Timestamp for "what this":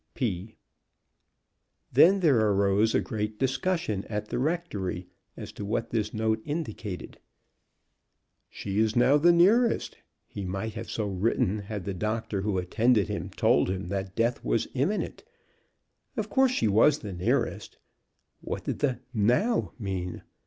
5.63-6.11